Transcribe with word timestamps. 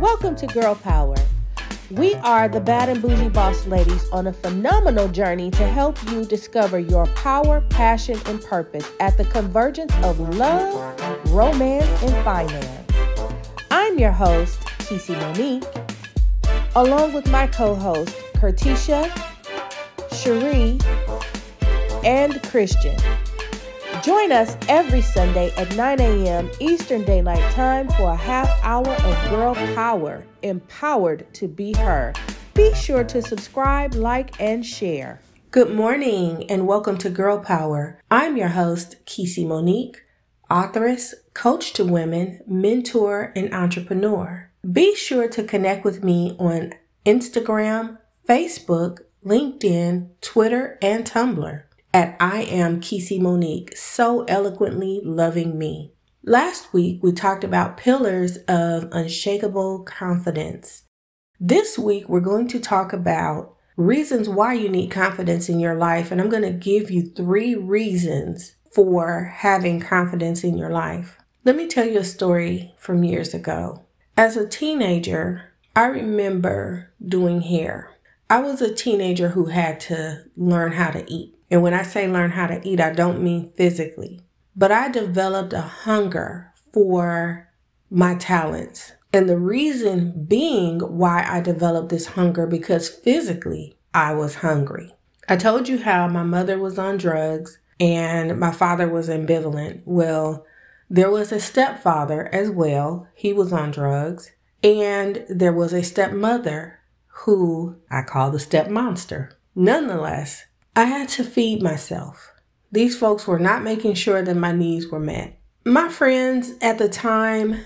Welcome 0.00 0.34
to 0.36 0.46
Girl 0.46 0.74
Power. 0.74 1.14
We 1.90 2.14
are 2.14 2.48
the 2.48 2.58
Bad 2.58 2.88
and 2.88 3.02
Bougie 3.02 3.28
Boss 3.28 3.66
Ladies 3.66 4.08
on 4.12 4.28
a 4.28 4.32
phenomenal 4.32 5.08
journey 5.08 5.50
to 5.50 5.66
help 5.66 5.98
you 6.10 6.24
discover 6.24 6.78
your 6.78 7.04
power, 7.08 7.60
passion, 7.68 8.18
and 8.24 8.42
purpose 8.42 8.90
at 8.98 9.18
the 9.18 9.26
convergence 9.26 9.92
of 10.02 10.18
love, 10.38 10.74
romance, 11.28 12.02
and 12.02 12.24
finance. 12.24 12.90
I'm 13.70 13.98
your 13.98 14.10
host, 14.10 14.58
Keci 14.78 15.14
Monique, 15.20 15.64
along 16.76 17.12
with 17.12 17.30
my 17.30 17.46
co 17.46 17.74
host, 17.74 18.16
Kertisha, 18.36 19.04
Cherie, 20.14 20.78
and 22.02 22.42
Christian. 22.44 22.96
Join 24.02 24.32
us 24.32 24.56
every 24.66 25.02
Sunday 25.02 25.52
at 25.58 25.76
9 25.76 26.00
a.m. 26.00 26.50
Eastern 26.58 27.04
Daylight 27.04 27.52
Time 27.52 27.86
for 27.90 28.12
a 28.12 28.16
half 28.16 28.48
hour 28.62 28.88
of 28.88 29.30
girl 29.30 29.54
power, 29.74 30.24
empowered 30.40 31.26
to 31.34 31.46
be 31.46 31.74
her. 31.74 32.14
Be 32.54 32.72
sure 32.72 33.04
to 33.04 33.20
subscribe, 33.20 33.92
like, 33.94 34.40
and 34.40 34.64
share. 34.64 35.20
Good 35.50 35.74
morning 35.74 36.50
and 36.50 36.66
welcome 36.66 36.96
to 36.96 37.10
Girl 37.10 37.40
Power. 37.40 38.00
I'm 38.10 38.38
your 38.38 38.48
host, 38.48 39.04
Keci 39.04 39.46
Monique, 39.46 40.00
authoress, 40.48 41.14
coach 41.34 41.74
to 41.74 41.84
women, 41.84 42.40
mentor, 42.46 43.34
and 43.36 43.52
entrepreneur. 43.52 44.50
Be 44.72 44.94
sure 44.94 45.28
to 45.28 45.44
connect 45.44 45.84
with 45.84 46.02
me 46.02 46.36
on 46.38 46.72
Instagram, 47.04 47.98
Facebook, 48.26 49.00
LinkedIn, 49.22 50.08
Twitter, 50.22 50.78
and 50.80 51.04
Tumblr 51.04 51.64
at 51.92 52.16
I 52.20 52.42
am 52.42 52.80
Keci 52.80 53.20
Monique, 53.20 53.76
so 53.76 54.24
eloquently 54.24 55.00
loving 55.04 55.58
me. 55.58 55.92
Last 56.22 56.72
week, 56.72 57.02
we 57.02 57.12
talked 57.12 57.44
about 57.44 57.76
pillars 57.76 58.36
of 58.48 58.88
unshakable 58.92 59.80
confidence. 59.84 60.84
This 61.40 61.78
week, 61.78 62.08
we're 62.08 62.20
going 62.20 62.46
to 62.48 62.60
talk 62.60 62.92
about 62.92 63.56
reasons 63.76 64.28
why 64.28 64.52
you 64.52 64.68
need 64.68 64.90
confidence 64.90 65.48
in 65.48 65.58
your 65.58 65.74
life, 65.74 66.10
and 66.10 66.20
I'm 66.20 66.28
going 66.28 66.42
to 66.42 66.50
give 66.50 66.90
you 66.90 67.02
three 67.02 67.54
reasons 67.54 68.56
for 68.72 69.24
having 69.36 69.80
confidence 69.80 70.44
in 70.44 70.56
your 70.56 70.70
life. 70.70 71.16
Let 71.44 71.56
me 71.56 71.66
tell 71.66 71.86
you 71.86 72.00
a 72.00 72.04
story 72.04 72.74
from 72.76 73.02
years 73.02 73.32
ago. 73.32 73.86
As 74.16 74.36
a 74.36 74.46
teenager, 74.46 75.54
I 75.74 75.86
remember 75.86 76.92
doing 77.02 77.40
hair. 77.40 77.90
I 78.28 78.40
was 78.40 78.60
a 78.60 78.72
teenager 78.72 79.30
who 79.30 79.46
had 79.46 79.80
to 79.80 80.24
learn 80.36 80.72
how 80.72 80.90
to 80.90 81.10
eat. 81.10 81.34
And 81.50 81.62
when 81.62 81.74
I 81.74 81.82
say 81.82 82.06
learn 82.06 82.30
how 82.30 82.46
to 82.46 82.66
eat, 82.66 82.80
I 82.80 82.92
don't 82.92 83.22
mean 83.22 83.52
physically, 83.56 84.20
but 84.54 84.70
I 84.70 84.88
developed 84.88 85.52
a 85.52 85.60
hunger 85.60 86.52
for 86.72 87.48
my 87.90 88.14
talents. 88.14 88.92
And 89.12 89.28
the 89.28 89.38
reason 89.38 90.26
being 90.26 90.78
why 90.78 91.26
I 91.28 91.40
developed 91.40 91.88
this 91.88 92.06
hunger 92.06 92.46
because 92.46 92.88
physically 92.88 93.76
I 93.92 94.14
was 94.14 94.36
hungry. 94.36 94.94
I 95.28 95.36
told 95.36 95.68
you 95.68 95.78
how 95.78 96.06
my 96.06 96.22
mother 96.22 96.58
was 96.58 96.78
on 96.78 96.96
drugs 96.96 97.58
and 97.80 98.38
my 98.38 98.52
father 98.52 98.88
was 98.88 99.08
ambivalent. 99.08 99.82
Well, 99.84 100.46
there 100.88 101.10
was 101.10 101.32
a 101.32 101.40
stepfather 101.40 102.28
as 102.32 102.50
well. 102.50 103.08
He 103.14 103.32
was 103.32 103.52
on 103.52 103.70
drugs. 103.70 104.32
And 104.62 105.24
there 105.28 105.52
was 105.52 105.72
a 105.72 105.82
stepmother 105.82 106.80
who 107.06 107.76
I 107.90 108.02
call 108.02 108.30
the 108.30 108.38
step 108.38 108.68
monster. 108.68 109.38
Nonetheless, 109.54 110.44
I 110.76 110.84
had 110.84 111.08
to 111.10 111.24
feed 111.24 111.62
myself. 111.62 112.32
These 112.72 112.98
folks 112.98 113.26
were 113.26 113.38
not 113.38 113.64
making 113.64 113.94
sure 113.94 114.22
that 114.22 114.36
my 114.36 114.52
needs 114.52 114.86
were 114.86 115.00
met. 115.00 115.38
My 115.64 115.88
friends 115.88 116.52
at 116.60 116.78
the 116.78 116.88
time, 116.88 117.60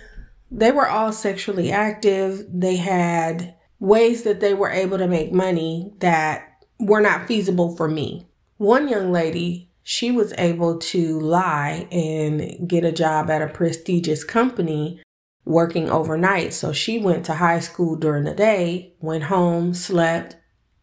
they 0.50 0.72
were 0.72 0.88
all 0.88 1.12
sexually 1.12 1.70
active. 1.70 2.46
They 2.48 2.76
had 2.76 3.54
ways 3.78 4.22
that 4.22 4.40
they 4.40 4.54
were 4.54 4.70
able 4.70 4.98
to 4.98 5.06
make 5.06 5.32
money 5.32 5.92
that 5.98 6.64
were 6.78 7.00
not 7.00 7.26
feasible 7.26 7.76
for 7.76 7.88
me. 7.88 8.26
One 8.56 8.88
young 8.88 9.12
lady, 9.12 9.70
she 9.82 10.10
was 10.10 10.32
able 10.38 10.78
to 10.78 11.20
lie 11.20 11.86
and 11.92 12.66
get 12.66 12.84
a 12.84 12.92
job 12.92 13.28
at 13.30 13.42
a 13.42 13.48
prestigious 13.48 14.24
company 14.24 15.02
working 15.44 15.90
overnight. 15.90 16.54
So 16.54 16.72
she 16.72 16.98
went 16.98 17.26
to 17.26 17.34
high 17.34 17.60
school 17.60 17.96
during 17.96 18.24
the 18.24 18.34
day, 18.34 18.94
went 19.00 19.24
home, 19.24 19.74
slept, 19.74 20.36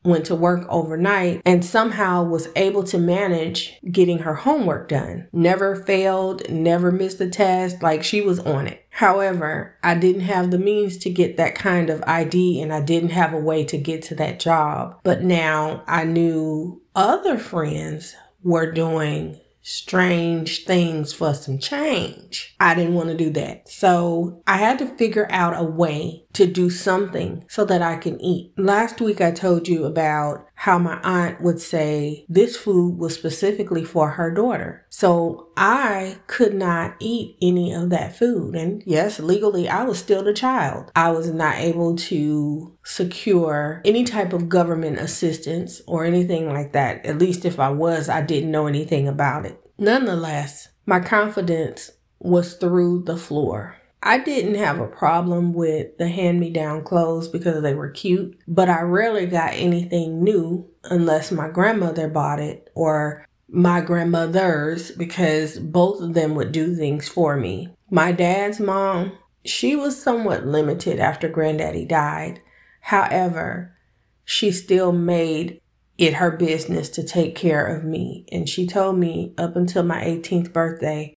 went 0.04 0.26
to 0.26 0.36
work 0.36 0.66
overnight 0.70 1.42
and 1.46 1.64
somehow 1.64 2.24
was 2.24 2.50
able 2.56 2.84
to 2.84 2.98
manage 2.98 3.80
getting 3.92 4.20
her 4.20 4.36
homework 4.36 4.90
done. 4.90 5.28
Never 5.32 5.76
failed, 5.76 6.50
never 6.50 6.92
missed 6.92 7.22
a 7.22 7.30
test, 7.30 7.82
like 7.82 8.04
she 8.04 8.22
was 8.22 8.40
on 8.40 8.68
it. 8.68 8.86
However, 8.90 9.78
I 9.84 9.96
didn't 9.96 10.22
have 10.22 10.52
the 10.52 10.60
means 10.60 10.98
to 11.00 11.10
get 11.10 11.38
that 11.38 11.56
kind 11.56 11.90
of 11.90 12.04
ID 12.06 12.62
and 12.62 12.74
I 12.74 12.82
didn't 12.82 13.10
have 13.10 13.34
a 13.34 13.40
way 13.40 13.64
to 13.66 13.78
get 13.78 14.02
to 14.04 14.16
that 14.16 14.40
job. 14.40 15.00
But 15.04 15.24
now 15.24 15.84
I 15.88 16.04
knew 16.04 16.82
other 16.96 17.38
friends 17.38 18.16
were 18.44 18.72
doing 18.72 19.40
strange 19.64 20.66
things 20.66 21.14
for 21.14 21.34
some 21.34 21.60
change. 21.60 22.56
I 22.60 22.74
didn't 22.74 22.96
want 22.96 23.10
to 23.10 23.16
do 23.16 23.30
that. 23.32 23.70
So 23.70 24.42
I 24.48 24.58
had 24.58 24.80
to 24.80 24.88
figure 24.88 25.28
out 25.30 25.60
a 25.60 25.64
way 25.64 26.26
to 26.34 26.46
do 26.46 26.70
something 26.70 27.44
so 27.48 27.66
that 27.66 27.82
I 27.82 27.98
can 27.98 28.20
eat. 28.22 28.54
Last 28.58 29.02
week 29.02 29.22
I 29.22 29.32
told 29.32 29.68
you 29.68 29.86
about 29.86 30.48
how 30.56 30.78
my 30.78 31.00
aunt 31.04 31.42
would 31.42 31.60
say 31.60 32.26
this 32.30 32.56
food 32.56 32.98
was 32.98 33.14
specifically 33.16 33.84
for 33.84 34.12
her 34.12 34.32
daughter. 34.32 34.86
So 34.90 35.50
I 35.58 36.18
could 36.28 36.54
not 36.54 36.96
eat 37.00 37.38
any 37.42 37.74
of 37.74 37.90
that 37.90 38.16
food. 38.16 38.56
And 38.56 38.84
yes, 38.86 39.20
legally 39.20 39.68
I 39.68 39.84
was 39.84 40.00
still 40.00 40.24
the 40.24 40.34
child. 40.34 40.92
I 40.96 41.12
was 41.12 41.32
not 41.32 41.58
able 41.58 41.96
to 41.96 42.78
secure 42.84 43.82
any 43.84 44.04
type 44.04 44.34
of 44.34 44.50
government 44.50 45.00
assistance 45.00 45.82
or 45.88 46.06
anything 46.06 46.50
like 46.50 46.74
that. 46.74 47.06
At 47.06 47.18
least 47.18 47.46
if 47.46 47.60
I 47.60 47.70
was, 47.70 48.10
I 48.10 48.22
didn't 48.22 48.52
know 48.52 48.68
anything 48.68 49.08
about 49.08 49.46
it. 49.46 49.60
Nonetheless, 49.78 50.70
my 50.86 51.00
confidence 51.00 51.92
was 52.20 52.54
through 52.54 53.04
the 53.04 53.18
floor. 53.18 53.78
I 54.04 54.18
didn't 54.18 54.56
have 54.56 54.80
a 54.80 54.88
problem 54.88 55.54
with 55.54 55.98
the 55.98 56.08
hand 56.08 56.40
me 56.40 56.50
down 56.50 56.84
clothes 56.84 57.28
because 57.28 57.62
they 57.62 57.76
were 57.76 57.90
cute, 57.90 58.40
but 58.48 58.68
I 58.68 58.82
rarely 58.82 59.28
got 59.28 59.54
anything 59.54 60.24
new 60.24 60.68
unless 60.86 61.32
my 61.32 61.50
grandmother 61.50 62.08
bought 62.08 62.40
it 62.40 62.72
or 62.74 63.26
my 63.48 63.82
grandmother's 63.82 64.92
because 64.92 65.60
both 65.60 66.02
of 66.02 66.14
them 66.14 66.36
would 66.36 66.52
do 66.52 66.76
things 66.76 67.08
for 67.08 67.36
me. 67.38 67.70
My 67.92 68.12
dad's 68.12 68.60
mom, 68.60 69.18
she 69.46 69.76
was 69.76 70.02
somewhat 70.02 70.46
limited 70.46 71.00
after 71.00 71.28
granddaddy 71.28 71.86
died. 71.86 72.42
However, 72.82 73.76
she 74.26 74.52
still 74.52 74.92
made 74.92 75.62
it 75.98 76.16
her 76.16 76.32
business 76.32 76.90
to 76.90 77.04
take 77.04 77.36
care 77.36 77.66
of 77.66 77.84
me. 77.84 78.26
And 78.32 78.50
she 78.50 78.66
told 78.66 78.98
me 78.98 79.34
up 79.38 79.56
until 79.56 79.84
my 79.84 80.04
18th 80.04 80.52
birthday, 80.54 81.14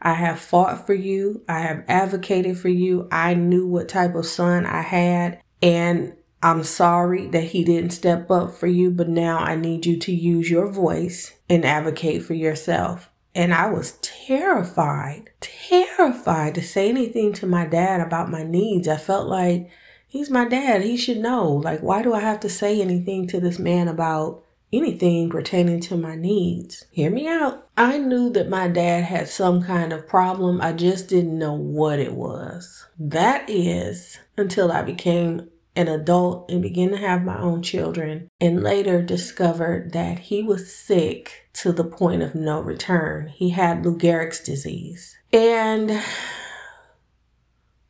I 0.00 0.14
have 0.14 0.38
fought 0.38 0.86
for 0.86 0.94
you. 0.94 1.42
I 1.48 1.60
have 1.60 1.84
advocated 1.88 2.58
for 2.58 2.68
you. 2.68 3.08
I 3.10 3.34
knew 3.34 3.66
what 3.66 3.88
type 3.88 4.14
of 4.14 4.26
son 4.26 4.64
I 4.66 4.82
had. 4.82 5.40
And 5.62 6.14
I'm 6.42 6.62
sorry 6.62 7.26
that 7.28 7.44
he 7.44 7.64
didn't 7.64 7.90
step 7.90 8.30
up 8.30 8.52
for 8.52 8.68
you, 8.68 8.90
but 8.90 9.08
now 9.08 9.38
I 9.38 9.56
need 9.56 9.86
you 9.86 9.96
to 9.98 10.12
use 10.12 10.50
your 10.50 10.70
voice 10.70 11.34
and 11.50 11.64
advocate 11.64 12.22
for 12.22 12.34
yourself. 12.34 13.10
And 13.34 13.52
I 13.52 13.68
was 13.70 13.98
terrified, 14.00 15.30
terrified 15.40 16.54
to 16.54 16.62
say 16.62 16.88
anything 16.88 17.32
to 17.34 17.46
my 17.46 17.66
dad 17.66 18.00
about 18.00 18.30
my 18.30 18.42
needs. 18.42 18.88
I 18.88 18.96
felt 18.96 19.28
like 19.28 19.68
he's 20.06 20.30
my 20.30 20.44
dad. 20.44 20.82
He 20.82 20.96
should 20.96 21.18
know. 21.18 21.52
Like, 21.52 21.80
why 21.80 22.02
do 22.02 22.14
I 22.14 22.20
have 22.20 22.40
to 22.40 22.48
say 22.48 22.80
anything 22.80 23.26
to 23.28 23.40
this 23.40 23.58
man 23.58 23.88
about 23.88 24.44
anything 24.72 25.30
pertaining 25.30 25.80
to 25.80 25.96
my 25.96 26.14
needs. 26.14 26.86
Hear 26.90 27.10
me 27.10 27.26
out. 27.26 27.66
I 27.76 27.98
knew 27.98 28.30
that 28.30 28.48
my 28.48 28.68
dad 28.68 29.04
had 29.04 29.28
some 29.28 29.62
kind 29.62 29.92
of 29.92 30.06
problem. 30.06 30.60
I 30.60 30.72
just 30.72 31.08
didn't 31.08 31.38
know 31.38 31.54
what 31.54 31.98
it 31.98 32.12
was. 32.12 32.86
That 32.98 33.48
is 33.48 34.18
until 34.36 34.70
I 34.70 34.82
became 34.82 35.48
an 35.76 35.88
adult 35.88 36.50
and 36.50 36.60
began 36.60 36.90
to 36.90 36.96
have 36.96 37.24
my 37.24 37.38
own 37.38 37.62
children 37.62 38.28
and 38.40 38.64
later 38.64 39.00
discovered 39.00 39.92
that 39.92 40.18
he 40.18 40.42
was 40.42 40.74
sick 40.74 41.48
to 41.52 41.72
the 41.72 41.84
point 41.84 42.20
of 42.20 42.34
no 42.34 42.60
return. 42.60 43.28
He 43.28 43.50
had 43.50 43.84
Lou 43.84 43.96
Gehrig's 43.96 44.40
disease. 44.40 45.16
And 45.32 46.02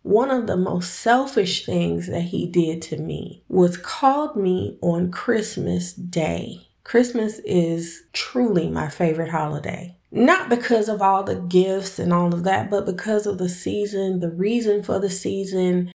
one 0.02 0.30
of 0.30 0.46
the 0.46 0.56
most 0.56 0.94
selfish 0.94 1.64
things 1.64 2.08
that 2.08 2.24
he 2.24 2.46
did 2.46 2.82
to 2.82 2.98
me 2.98 3.42
was 3.48 3.76
called 3.76 4.36
me 4.36 4.78
on 4.82 5.10
Christmas 5.10 5.92
Day 5.92 6.67
Christmas 6.88 7.38
is 7.40 8.04
truly 8.14 8.70
my 8.70 8.88
favorite 8.88 9.28
holiday. 9.28 9.94
Not 10.10 10.48
because 10.48 10.88
of 10.88 11.02
all 11.02 11.22
the 11.22 11.36
gifts 11.36 11.98
and 11.98 12.14
all 12.14 12.32
of 12.32 12.44
that, 12.44 12.70
but 12.70 12.86
because 12.86 13.26
of 13.26 13.36
the 13.36 13.50
season, 13.50 14.20
the 14.20 14.30
reason 14.30 14.82
for 14.82 14.98
the 14.98 15.10
season, 15.10 15.92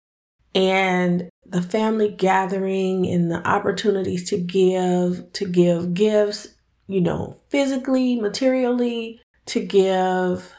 and 0.56 1.30
the 1.46 1.62
family 1.62 2.10
gathering 2.10 3.06
and 3.06 3.30
the 3.30 3.48
opportunities 3.48 4.28
to 4.32 4.40
give, 4.40 5.32
to 5.34 5.46
give 5.46 5.94
gifts, 5.94 6.56
you 6.88 7.02
know, 7.02 7.38
physically, 7.50 8.20
materially, 8.20 9.22
to 9.46 9.60
give 9.60 10.56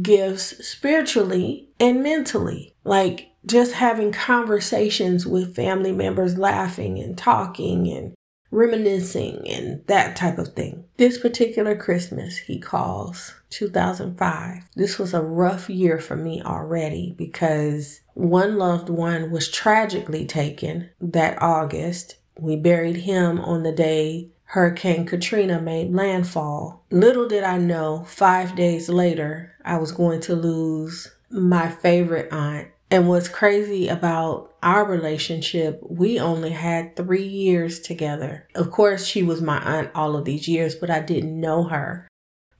gifts 0.00 0.64
spiritually 0.64 1.68
and 1.80 2.00
mentally. 2.00 2.76
Like 2.84 3.32
just 3.44 3.72
having 3.72 4.12
conversations 4.12 5.26
with 5.26 5.56
family 5.56 5.90
members, 5.90 6.38
laughing 6.38 7.00
and 7.00 7.18
talking 7.18 7.88
and 7.88 8.14
reminiscing 8.54 9.48
and 9.48 9.84
that 9.86 10.16
type 10.16 10.38
of 10.38 10.54
thing. 10.54 10.84
This 10.96 11.18
particular 11.18 11.76
Christmas, 11.76 12.38
he 12.38 12.58
calls 12.58 13.34
2005. 13.50 14.62
This 14.76 14.98
was 14.98 15.12
a 15.12 15.20
rough 15.20 15.68
year 15.68 15.98
for 15.98 16.16
me 16.16 16.40
already 16.42 17.14
because 17.18 18.00
one 18.14 18.56
loved 18.56 18.88
one 18.88 19.30
was 19.30 19.50
tragically 19.50 20.24
taken 20.24 20.90
that 21.00 21.40
August. 21.42 22.16
We 22.38 22.56
buried 22.56 22.98
him 22.98 23.40
on 23.40 23.62
the 23.62 23.72
day 23.72 24.30
Hurricane 24.54 25.04
Katrina 25.04 25.60
made 25.60 25.92
landfall. 25.92 26.84
Little 26.90 27.26
did 27.26 27.42
I 27.42 27.58
know, 27.58 28.04
five 28.06 28.54
days 28.54 28.88
later, 28.88 29.52
I 29.64 29.78
was 29.78 29.90
going 29.90 30.20
to 30.22 30.36
lose 30.36 31.12
my 31.28 31.68
favorite 31.68 32.32
aunt. 32.32 32.68
And 32.94 33.08
what's 33.08 33.26
crazy 33.26 33.88
about 33.88 34.54
our 34.62 34.84
relationship, 34.84 35.80
we 35.82 36.20
only 36.20 36.50
had 36.50 36.94
three 36.94 37.26
years 37.26 37.80
together. 37.80 38.46
Of 38.54 38.70
course, 38.70 39.04
she 39.04 39.20
was 39.20 39.42
my 39.42 39.58
aunt 39.58 39.90
all 39.96 40.14
of 40.14 40.24
these 40.24 40.46
years, 40.46 40.76
but 40.76 40.90
I 40.90 41.00
didn't 41.00 41.40
know 41.40 41.64
her. 41.64 42.06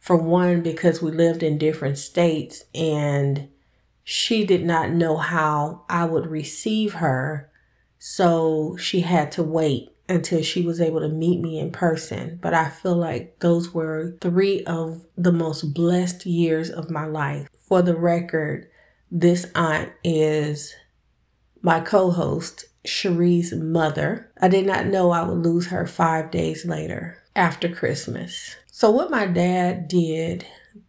For 0.00 0.16
one, 0.16 0.60
because 0.60 1.00
we 1.00 1.12
lived 1.12 1.44
in 1.44 1.56
different 1.56 1.98
states 1.98 2.64
and 2.74 3.48
she 4.02 4.44
did 4.44 4.64
not 4.64 4.90
know 4.90 5.18
how 5.18 5.84
I 5.88 6.04
would 6.04 6.26
receive 6.26 6.94
her. 6.94 7.48
So 8.00 8.76
she 8.76 9.02
had 9.02 9.30
to 9.32 9.44
wait 9.44 9.90
until 10.08 10.42
she 10.42 10.62
was 10.62 10.80
able 10.80 10.98
to 10.98 11.08
meet 11.08 11.40
me 11.40 11.60
in 11.60 11.70
person. 11.70 12.40
But 12.42 12.54
I 12.54 12.70
feel 12.70 12.96
like 12.96 13.38
those 13.38 13.72
were 13.72 14.16
three 14.20 14.64
of 14.64 15.06
the 15.16 15.32
most 15.32 15.74
blessed 15.74 16.26
years 16.26 16.70
of 16.70 16.90
my 16.90 17.06
life. 17.06 17.46
For 17.56 17.82
the 17.82 17.94
record, 17.94 18.66
this 19.16 19.46
aunt 19.54 19.92
is 20.02 20.74
my 21.62 21.78
co 21.78 22.10
host, 22.10 22.64
Cherie's 22.84 23.54
mother. 23.54 24.28
I 24.42 24.48
did 24.48 24.66
not 24.66 24.86
know 24.86 25.12
I 25.12 25.22
would 25.22 25.38
lose 25.38 25.68
her 25.68 25.86
five 25.86 26.32
days 26.32 26.66
later 26.66 27.22
after 27.36 27.68
Christmas. 27.68 28.56
So, 28.66 28.90
what 28.90 29.12
my 29.12 29.26
dad 29.26 29.86
did 29.86 30.44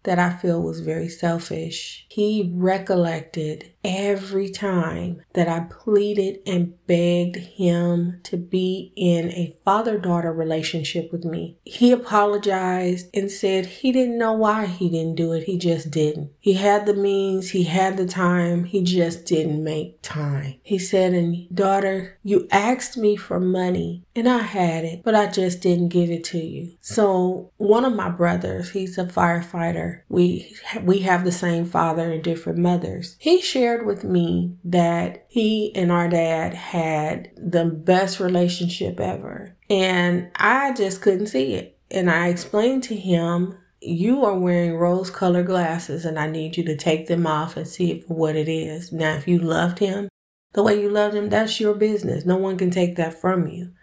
that 0.06 0.19
I 0.19 0.31
feel 0.31 0.62
was 0.62 0.80
very 0.80 1.10
selfish. 1.10 2.06
He 2.10 2.52
recollected 2.54 3.72
every 3.84 4.50
time 4.50 5.22
that 5.34 5.48
I 5.48 5.62
pleaded 5.69 6.40
and 6.48 6.74
begged 6.88 7.36
him 7.36 8.19
to 8.24 8.38
be 8.38 8.92
in 8.96 9.30
a 9.31 9.56
father 9.63 10.00
daughter 10.00 10.34
relationship 10.34 11.12
with 11.12 11.24
me. 11.24 11.57
He 11.63 11.92
apologized 11.92 13.10
and 13.13 13.30
said 13.30 13.66
he 13.66 13.92
didn't 13.92 14.18
know 14.18 14.34
why 14.34 14.66
he 14.66 14.90
didn't 14.90 15.16
do 15.16 15.34
it. 15.34 15.44
He 15.44 15.57
just 15.57 15.92
didn't. 15.92 16.31
He 16.40 16.54
had 16.54 16.86
the 16.86 16.94
means, 16.94 17.51
he 17.51 17.63
had 17.63 17.98
the 17.98 18.08
time, 18.08 18.63
he 18.63 18.81
just 18.81 19.25
didn't 19.25 19.63
make 19.63 20.01
time. 20.01 20.56
He 20.63 20.80
said, 20.80 21.13
And 21.13 21.48
daughter, 21.54 22.18
you 22.24 22.48
asked 22.51 22.98
me 22.98 23.16
for 23.16 23.40
money 23.40 24.04
and 24.16 24.28
I 24.28 24.40
had 24.40 24.86
it, 24.86 25.04
but 25.04 25.13
I 25.13 25.28
just 25.28 25.62
didn't 25.62 25.90
give 25.90 26.10
it 26.10 26.24
to 26.25 26.40
you. 26.40 26.78
So, 26.80 27.51
one 27.58 27.86
of 27.86 27.94
my 27.94 28.10
brothers, 28.10 28.72
he's 28.72 28.98
a 28.98 29.06
firefighter. 29.06 29.95
We 30.10 30.56
we 30.82 31.00
have 31.00 31.24
the 31.24 31.32
same 31.32 31.66
father 31.66 32.12
and 32.12 32.24
different 32.24 32.60
mothers. 32.60 33.16
He 33.20 33.42
shared 33.42 33.86
with 33.86 34.04
me 34.04 34.58
that 34.64 35.26
he 35.30 35.74
and 35.76 35.92
our 35.92 36.08
dad 36.08 36.54
had 36.54 37.32
the 37.38 37.66
best 37.66 38.20
relationship 38.20 39.00
ever. 39.00 39.56
And 39.70 40.30
I 40.36 40.74
just 40.74 41.02
couldn't 41.02 41.28
see 41.28 41.54
it. 41.54 41.78
And 41.92 42.10
I 42.10 42.28
explained 42.28 42.84
to 42.84 42.96
him, 42.96 43.58
You 43.82 44.26
are 44.26 44.38
wearing 44.38 44.76
rose 44.76 45.10
colored 45.10 45.48
glasses, 45.48 46.06
and 46.06 46.20
I 46.20 46.28
need 46.28 46.58
you 46.58 46.64
to 46.66 46.76
take 46.76 47.08
them 47.08 47.26
off 47.28 47.58
and 47.58 47.68
see 47.68 47.92
it 47.92 48.08
for 48.08 48.14
what 48.14 48.36
it 48.36 48.50
is. 48.50 48.92
Now, 48.92 49.16
if 49.16 49.28
you 49.28 49.40
loved 49.40 49.80
him 49.80 50.10
the 50.56 50.64
way 50.64 50.82
you 50.82 50.90
loved 50.90 51.16
him, 51.16 51.28
that's 51.30 51.60
your 51.60 51.74
business. 51.74 52.26
No 52.26 52.38
one 52.38 52.58
can 52.58 52.72
take 52.72 52.96
that 52.96 53.20
from 53.20 53.48
you. 53.48 53.74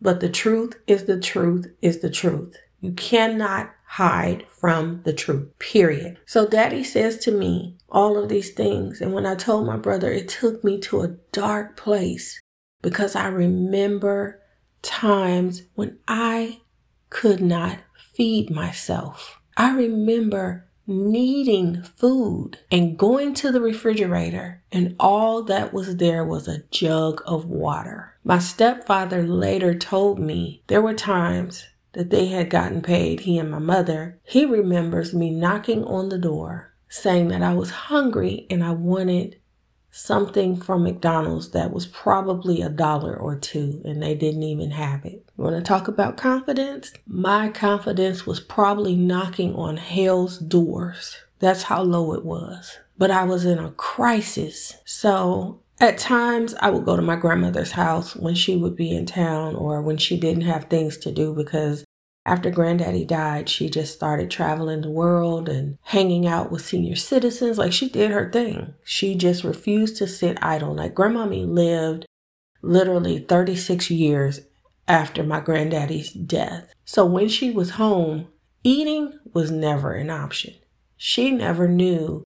But 0.00 0.20
the 0.20 0.30
truth 0.30 0.80
is 0.86 1.04
the 1.04 1.20
truth 1.20 1.66
is 1.82 2.00
the 2.00 2.08
truth. 2.08 2.56
You 2.80 2.92
cannot 2.92 3.70
hide 3.92 4.46
from 4.48 5.02
the 5.04 5.12
truth, 5.12 5.46
period. 5.58 6.18
So 6.24 6.46
daddy 6.46 6.82
says 6.82 7.18
to 7.18 7.30
me 7.30 7.76
all 7.90 8.16
of 8.16 8.30
these 8.30 8.50
things. 8.52 9.02
And 9.02 9.12
when 9.12 9.26
I 9.26 9.34
told 9.34 9.66
my 9.66 9.76
brother, 9.76 10.10
it 10.10 10.30
took 10.30 10.64
me 10.64 10.80
to 10.80 11.02
a 11.02 11.16
dark 11.30 11.76
place 11.76 12.40
because 12.80 13.14
I 13.14 13.28
remember 13.28 14.40
times 14.80 15.64
when 15.74 15.98
I 16.08 16.62
could 17.10 17.42
not 17.42 17.80
feed 18.14 18.50
myself. 18.50 19.38
I 19.58 19.72
remember 19.74 20.70
needing 20.86 21.82
food 21.82 22.60
and 22.70 22.98
going 22.98 23.34
to 23.34 23.52
the 23.52 23.60
refrigerator, 23.60 24.62
and 24.72 24.96
all 24.98 25.42
that 25.44 25.72
was 25.74 25.96
there 25.96 26.24
was 26.24 26.48
a 26.48 26.62
jug 26.70 27.22
of 27.26 27.44
water. 27.44 28.14
My 28.24 28.38
stepfather 28.38 29.22
later 29.22 29.74
told 29.74 30.18
me 30.18 30.62
there 30.68 30.82
were 30.82 30.94
times 30.94 31.66
that 31.92 32.10
they 32.10 32.26
had 32.26 32.50
gotten 32.50 32.82
paid, 32.82 33.20
he 33.20 33.38
and 33.38 33.50
my 33.50 33.58
mother, 33.58 34.18
he 34.24 34.44
remembers 34.44 35.14
me 35.14 35.30
knocking 35.30 35.84
on 35.84 36.08
the 36.08 36.18
door 36.18 36.72
saying 36.88 37.28
that 37.28 37.42
I 37.42 37.54
was 37.54 37.70
hungry 37.70 38.46
and 38.50 38.62
I 38.62 38.72
wanted 38.72 39.38
something 39.90 40.56
from 40.56 40.82
McDonald's 40.82 41.50
that 41.50 41.72
was 41.72 41.86
probably 41.86 42.62
a 42.62 42.68
dollar 42.68 43.14
or 43.14 43.36
two 43.36 43.82
and 43.84 44.02
they 44.02 44.14
didn't 44.14 44.42
even 44.42 44.70
have 44.72 45.04
it. 45.04 45.24
You 45.36 45.44
want 45.44 45.56
to 45.56 45.62
talk 45.62 45.86
about 45.86 46.16
confidence? 46.16 46.92
My 47.06 47.48
confidence 47.50 48.26
was 48.26 48.40
probably 48.40 48.96
knocking 48.96 49.54
on 49.54 49.76
hell's 49.76 50.38
doors. 50.38 51.16
That's 51.38 51.64
how 51.64 51.82
low 51.82 52.14
it 52.14 52.24
was. 52.24 52.78
But 52.96 53.10
I 53.10 53.24
was 53.24 53.44
in 53.44 53.58
a 53.58 53.70
crisis. 53.72 54.78
So 54.84 55.60
at 55.80 55.98
times, 55.98 56.54
I 56.60 56.70
would 56.70 56.84
go 56.84 56.96
to 56.96 57.02
my 57.02 57.16
grandmother's 57.16 57.72
house 57.72 58.14
when 58.14 58.34
she 58.34 58.56
would 58.56 58.76
be 58.76 58.94
in 58.94 59.06
town 59.06 59.56
or 59.56 59.82
when 59.82 59.96
she 59.96 60.18
didn't 60.18 60.42
have 60.42 60.64
things 60.64 60.96
to 60.98 61.10
do 61.10 61.34
because 61.34 61.84
after 62.24 62.50
granddaddy 62.50 63.04
died, 63.04 63.48
she 63.48 63.68
just 63.68 63.94
started 63.94 64.30
traveling 64.30 64.82
the 64.82 64.90
world 64.90 65.48
and 65.48 65.78
hanging 65.82 66.26
out 66.26 66.52
with 66.52 66.64
senior 66.64 66.94
citizens. 66.94 67.58
Like 67.58 67.72
she 67.72 67.88
did 67.88 68.12
her 68.12 68.30
thing. 68.30 68.74
She 68.84 69.16
just 69.16 69.42
refused 69.42 69.96
to 69.96 70.06
sit 70.06 70.38
idle. 70.40 70.74
Like 70.74 70.94
grandmommy 70.94 71.46
lived 71.46 72.06
literally 72.62 73.18
36 73.18 73.90
years 73.90 74.42
after 74.86 75.24
my 75.24 75.40
granddaddy's 75.40 76.12
death. 76.12 76.72
So 76.84 77.04
when 77.04 77.28
she 77.28 77.50
was 77.50 77.70
home, 77.70 78.28
eating 78.62 79.18
was 79.32 79.50
never 79.50 79.94
an 79.94 80.10
option. 80.10 80.54
She 80.96 81.32
never 81.32 81.66
knew 81.66 82.22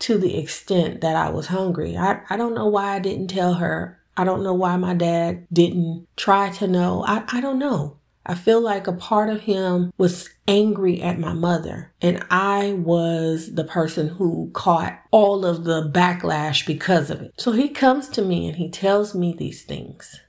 to 0.00 0.18
the 0.18 0.38
extent 0.38 1.00
that 1.00 1.16
I 1.16 1.30
was 1.30 1.46
hungry. 1.46 1.96
I, 1.96 2.20
I 2.28 2.36
don't 2.36 2.54
know 2.54 2.66
why 2.66 2.94
I 2.94 2.98
didn't 2.98 3.28
tell 3.28 3.54
her. 3.54 4.00
I 4.16 4.24
don't 4.24 4.42
know 4.42 4.54
why 4.54 4.76
my 4.76 4.94
dad 4.94 5.46
didn't 5.52 6.06
try 6.16 6.50
to 6.50 6.66
know. 6.66 7.04
I, 7.06 7.24
I 7.28 7.40
don't 7.40 7.58
know. 7.58 7.98
I 8.28 8.34
feel 8.34 8.60
like 8.60 8.88
a 8.88 8.92
part 8.92 9.30
of 9.30 9.42
him 9.42 9.92
was 9.96 10.28
angry 10.48 11.00
at 11.00 11.18
my 11.18 11.32
mother, 11.32 11.92
and 12.02 12.24
I 12.28 12.72
was 12.72 13.54
the 13.54 13.64
person 13.64 14.08
who 14.08 14.50
caught 14.52 15.00
all 15.12 15.46
of 15.46 15.62
the 15.62 15.88
backlash 15.88 16.66
because 16.66 17.08
of 17.08 17.22
it. 17.22 17.34
So 17.38 17.52
he 17.52 17.68
comes 17.68 18.08
to 18.10 18.22
me 18.22 18.48
and 18.48 18.56
he 18.56 18.68
tells 18.68 19.14
me 19.14 19.32
these 19.36 19.62
things 19.62 20.20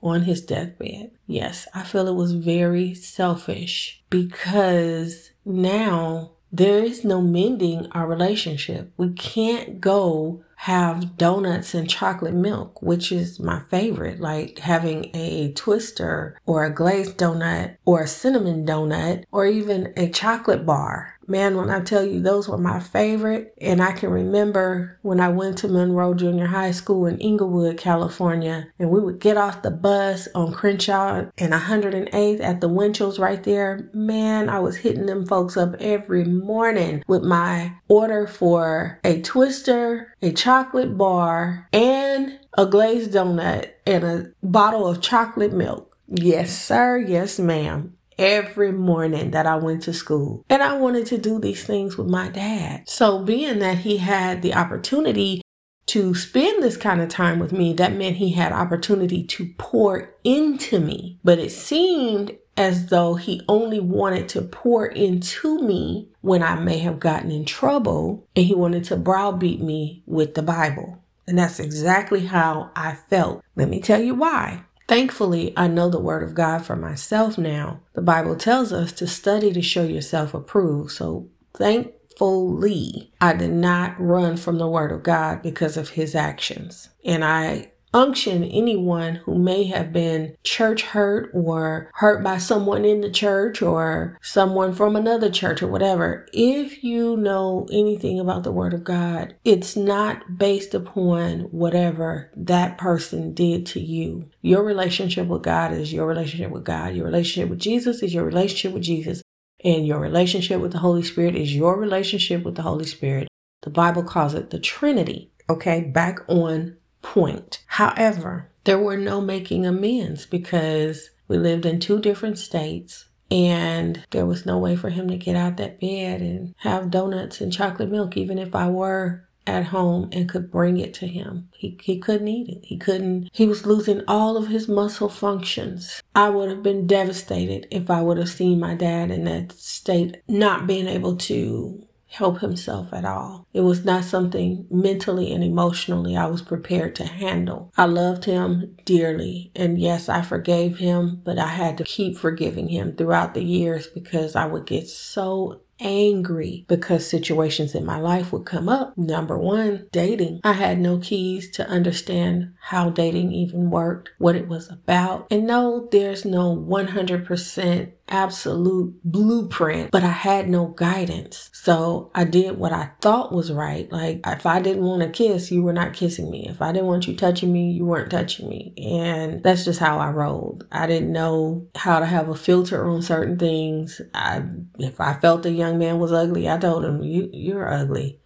on 0.00 0.22
his 0.22 0.42
deathbed. 0.42 1.10
Yes, 1.26 1.66
I 1.74 1.82
feel 1.82 2.06
it 2.06 2.14
was 2.14 2.32
very 2.32 2.94
selfish 2.94 4.02
because 4.10 5.32
now 5.44 6.32
there 6.52 6.82
is 6.82 7.04
no 7.04 7.20
mending 7.20 7.86
our 7.92 8.06
relationship. 8.06 8.92
We 8.96 9.12
can't 9.12 9.80
go 9.80 10.42
have 10.56 11.16
donuts 11.16 11.74
and 11.74 11.88
chocolate 11.88 12.34
milk, 12.34 12.82
which 12.82 13.10
is 13.10 13.40
my 13.40 13.60
favorite, 13.70 14.20
like 14.20 14.58
having 14.58 15.10
a 15.14 15.52
twister 15.52 16.38
or 16.44 16.64
a 16.64 16.74
glazed 16.74 17.16
donut 17.16 17.76
or 17.86 18.02
a 18.02 18.06
cinnamon 18.06 18.66
donut 18.66 19.24
or 19.32 19.46
even 19.46 19.92
a 19.96 20.10
chocolate 20.10 20.66
bar. 20.66 21.18
Man, 21.30 21.56
when 21.56 21.70
I 21.70 21.78
tell 21.78 22.04
you 22.04 22.18
those 22.18 22.48
were 22.48 22.58
my 22.58 22.80
favorite, 22.80 23.54
and 23.60 23.80
I 23.80 23.92
can 23.92 24.10
remember 24.10 24.98
when 25.02 25.20
I 25.20 25.28
went 25.28 25.58
to 25.58 25.68
Monroe 25.68 26.12
Junior 26.12 26.46
High 26.46 26.72
School 26.72 27.06
in 27.06 27.20
Inglewood, 27.20 27.76
California, 27.78 28.66
and 28.80 28.90
we 28.90 28.98
would 28.98 29.20
get 29.20 29.36
off 29.36 29.62
the 29.62 29.70
bus 29.70 30.26
on 30.34 30.52
Crenshaw 30.52 31.26
and 31.38 31.52
108th 31.52 32.40
at 32.40 32.60
the 32.60 32.68
Winchell's 32.68 33.20
right 33.20 33.44
there. 33.44 33.88
Man, 33.94 34.48
I 34.48 34.58
was 34.58 34.78
hitting 34.78 35.06
them 35.06 35.24
folks 35.24 35.56
up 35.56 35.76
every 35.78 36.24
morning 36.24 37.04
with 37.06 37.22
my 37.22 37.74
order 37.86 38.26
for 38.26 38.98
a 39.04 39.22
twister, 39.22 40.12
a 40.20 40.32
chocolate 40.32 40.98
bar, 40.98 41.68
and 41.72 42.40
a 42.58 42.66
glazed 42.66 43.12
donut 43.12 43.70
and 43.86 44.02
a 44.02 44.32
bottle 44.42 44.84
of 44.84 45.00
chocolate 45.00 45.52
milk. 45.52 45.96
Yes, 46.08 46.50
sir. 46.60 46.98
Yes, 46.98 47.38
ma'am 47.38 47.96
every 48.20 48.70
morning 48.70 49.32
that 49.32 49.46
I 49.46 49.56
went 49.56 49.82
to 49.84 49.92
school. 49.92 50.44
And 50.48 50.62
I 50.62 50.76
wanted 50.76 51.06
to 51.06 51.18
do 51.18 51.40
these 51.40 51.64
things 51.64 51.96
with 51.96 52.06
my 52.06 52.28
dad. 52.28 52.88
So, 52.88 53.24
being 53.24 53.58
that 53.60 53.78
he 53.78 53.96
had 53.96 54.42
the 54.42 54.54
opportunity 54.54 55.40
to 55.86 56.14
spend 56.14 56.62
this 56.62 56.76
kind 56.76 57.00
of 57.00 57.08
time 57.08 57.40
with 57.40 57.50
me, 57.50 57.72
that 57.72 57.94
meant 57.94 58.16
he 58.16 58.30
had 58.32 58.52
opportunity 58.52 59.24
to 59.24 59.52
pour 59.58 60.14
into 60.22 60.78
me. 60.78 61.18
But 61.24 61.40
it 61.40 61.50
seemed 61.50 62.36
as 62.56 62.86
though 62.86 63.14
he 63.14 63.42
only 63.48 63.80
wanted 63.80 64.28
to 64.28 64.42
pour 64.42 64.86
into 64.86 65.62
me 65.62 66.08
when 66.20 66.42
I 66.42 66.56
may 66.56 66.78
have 66.78 67.00
gotten 67.00 67.30
in 67.30 67.46
trouble 67.46 68.28
and 68.36 68.44
he 68.44 68.54
wanted 68.54 68.84
to 68.84 68.96
browbeat 68.96 69.62
me 69.62 70.02
with 70.04 70.34
the 70.34 70.42
Bible 70.42 71.02
And 71.26 71.38
that's 71.38 71.58
exactly 71.58 72.26
how 72.26 72.70
I 72.76 72.96
felt. 73.08 73.42
Let 73.56 73.68
me 73.68 73.80
tell 73.80 74.02
you 74.02 74.14
why. 74.14 74.64
Thankfully, 74.90 75.52
I 75.56 75.68
know 75.68 75.88
the 75.88 76.00
Word 76.00 76.24
of 76.24 76.34
God 76.34 76.66
for 76.66 76.74
myself 76.74 77.38
now. 77.38 77.78
The 77.92 78.02
Bible 78.02 78.34
tells 78.34 78.72
us 78.72 78.90
to 78.94 79.06
study 79.06 79.52
to 79.52 79.62
show 79.62 79.84
yourself 79.84 80.34
approved. 80.34 80.90
So 80.90 81.28
thankfully, 81.54 83.12
I 83.20 83.34
did 83.34 83.52
not 83.52 83.94
run 84.00 84.36
from 84.36 84.58
the 84.58 84.66
Word 84.66 84.90
of 84.90 85.04
God 85.04 85.42
because 85.42 85.76
of 85.76 85.90
His 85.90 86.16
actions. 86.16 86.88
And 87.04 87.24
I 87.24 87.70
unction 87.92 88.44
anyone 88.44 89.16
who 89.16 89.38
may 89.38 89.64
have 89.64 89.92
been 89.92 90.36
church 90.44 90.82
hurt 90.82 91.30
or 91.32 91.90
hurt 91.94 92.22
by 92.22 92.38
someone 92.38 92.84
in 92.84 93.00
the 93.00 93.10
church 93.10 93.62
or 93.62 94.18
someone 94.22 94.72
from 94.72 94.96
another 94.96 95.30
church 95.30 95.62
or 95.62 95.68
whatever. 95.68 96.26
If 96.32 96.82
you 96.84 97.16
know 97.16 97.66
anything 97.72 98.20
about 98.20 98.44
the 98.44 98.52
Word 98.52 98.74
of 98.74 98.84
God, 98.84 99.34
it's 99.44 99.76
not 99.76 100.38
based 100.38 100.74
upon 100.74 101.40
whatever 101.50 102.30
that 102.36 102.78
person 102.78 103.34
did 103.34 103.66
to 103.66 103.80
you. 103.80 104.28
Your 104.42 104.62
relationship 104.62 105.26
with 105.26 105.42
God 105.42 105.72
is 105.72 105.92
your 105.92 106.06
relationship 106.06 106.50
with 106.50 106.64
God. 106.64 106.94
Your 106.94 107.06
relationship 107.06 107.50
with 107.50 107.58
Jesus 107.58 108.02
is 108.02 108.14
your 108.14 108.24
relationship 108.24 108.72
with 108.72 108.82
Jesus. 108.82 109.22
And 109.62 109.86
your 109.86 110.00
relationship 110.00 110.60
with 110.60 110.72
the 110.72 110.78
Holy 110.78 111.02
Spirit 111.02 111.36
is 111.36 111.54
your 111.54 111.78
relationship 111.78 112.44
with 112.44 112.54
the 112.54 112.62
Holy 112.62 112.86
Spirit. 112.86 113.28
The 113.62 113.70
Bible 113.70 114.02
calls 114.02 114.32
it 114.32 114.48
the 114.48 114.58
Trinity. 114.58 115.30
Okay, 115.50 115.82
back 115.82 116.20
on 116.28 116.76
point. 117.02 117.62
However, 117.66 118.48
there 118.64 118.78
were 118.78 118.96
no 118.96 119.20
making 119.20 119.66
amends 119.66 120.26
because 120.26 121.10
we 121.28 121.38
lived 121.38 121.66
in 121.66 121.80
two 121.80 122.00
different 122.00 122.38
states 122.38 123.06
and 123.30 124.04
there 124.10 124.26
was 124.26 124.44
no 124.44 124.58
way 124.58 124.76
for 124.76 124.90
him 124.90 125.08
to 125.08 125.16
get 125.16 125.36
out 125.36 125.56
that 125.56 125.80
bed 125.80 126.20
and 126.20 126.54
have 126.58 126.90
donuts 126.90 127.40
and 127.40 127.52
chocolate 127.52 127.90
milk, 127.90 128.16
even 128.16 128.38
if 128.38 128.54
I 128.54 128.68
were 128.68 129.24
at 129.46 129.66
home 129.66 130.08
and 130.12 130.28
could 130.28 130.50
bring 130.50 130.78
it 130.78 130.92
to 130.94 131.06
him. 131.06 131.48
He, 131.52 131.78
he 131.82 131.98
couldn't 131.98 132.28
eat 132.28 132.48
it. 132.48 132.64
He 132.64 132.76
couldn't, 132.76 133.30
he 133.32 133.46
was 133.46 133.66
losing 133.66 134.02
all 134.06 134.36
of 134.36 134.48
his 134.48 134.68
muscle 134.68 135.08
functions. 135.08 136.02
I 136.14 136.28
would 136.30 136.50
have 136.50 136.62
been 136.62 136.86
devastated 136.86 137.66
if 137.70 137.90
I 137.90 138.02
would 138.02 138.18
have 138.18 138.28
seen 138.28 138.60
my 138.60 138.74
dad 138.74 139.10
in 139.10 139.24
that 139.24 139.52
state, 139.52 140.18
not 140.28 140.66
being 140.66 140.86
able 140.88 141.16
to 141.16 141.86
help 142.10 142.40
himself 142.40 142.92
at 142.92 143.04
all. 143.04 143.46
It 143.54 143.60
was 143.60 143.84
not 143.84 144.04
something 144.04 144.66
mentally 144.68 145.32
and 145.32 145.44
emotionally 145.44 146.16
I 146.16 146.26
was 146.26 146.42
prepared 146.42 146.96
to 146.96 147.04
handle. 147.04 147.72
I 147.76 147.84
loved 147.84 148.24
him 148.24 148.76
dearly, 148.84 149.52
and 149.54 149.78
yes, 149.78 150.08
I 150.08 150.22
forgave 150.22 150.78
him, 150.78 151.22
but 151.24 151.38
I 151.38 151.46
had 151.46 151.78
to 151.78 151.84
keep 151.84 152.18
forgiving 152.18 152.68
him 152.68 152.96
throughout 152.96 153.34
the 153.34 153.44
years 153.44 153.86
because 153.86 154.34
I 154.34 154.46
would 154.46 154.66
get 154.66 154.88
so 154.88 155.60
angry 155.80 156.64
because 156.68 157.08
situations 157.08 157.74
in 157.74 157.84
my 157.84 157.98
life 157.98 158.32
would 158.32 158.46
come 158.46 158.68
up. 158.68 158.96
Number 158.96 159.38
one, 159.38 159.88
dating. 159.92 160.40
I 160.44 160.52
had 160.52 160.78
no 160.78 160.98
keys 160.98 161.50
to 161.52 161.68
understand 161.68 162.52
how 162.60 162.90
dating 162.90 163.32
even 163.32 163.70
worked, 163.70 164.10
what 164.18 164.36
it 164.36 164.48
was 164.48 164.70
about. 164.70 165.26
And 165.30 165.46
no, 165.46 165.88
there's 165.90 166.24
no 166.24 166.56
100% 166.56 167.92
absolute 168.10 169.00
blueprint, 169.04 169.90
but 169.90 170.02
I 170.02 170.08
had 170.08 170.48
no 170.48 170.66
guidance. 170.66 171.48
So 171.52 172.10
I 172.14 172.24
did 172.24 172.58
what 172.58 172.72
I 172.72 172.90
thought 173.00 173.32
was 173.32 173.52
right. 173.52 173.90
Like 173.90 174.20
if 174.26 174.46
I 174.46 174.60
didn't 174.60 174.82
want 174.82 175.02
to 175.02 175.08
kiss, 175.08 175.50
you 175.50 175.62
were 175.62 175.72
not 175.72 175.94
kissing 175.94 176.30
me. 176.30 176.48
If 176.48 176.60
I 176.60 176.72
didn't 176.72 176.88
want 176.88 177.06
you 177.06 177.16
touching 177.16 177.52
me, 177.52 177.70
you 177.70 177.84
weren't 177.84 178.10
touching 178.10 178.48
me. 178.48 178.74
And 178.76 179.42
that's 179.42 179.64
just 179.64 179.78
how 179.78 179.98
I 179.98 180.10
rolled. 180.10 180.66
I 180.72 180.86
didn't 180.86 181.12
know 181.12 181.68
how 181.76 182.00
to 182.00 182.06
have 182.06 182.28
a 182.28 182.34
filter 182.34 182.88
on 182.88 183.02
certain 183.02 183.38
things. 183.38 184.00
I 184.12 184.42
if 184.78 185.00
I 185.00 185.14
felt 185.14 185.46
a 185.46 185.50
young 185.50 185.69
man 185.78 185.98
was 185.98 186.12
ugly, 186.12 186.48
I 186.48 186.58
told 186.58 186.84
him, 186.84 187.02
"You 187.02 187.30
you're 187.32 187.72
ugly." 187.72 188.20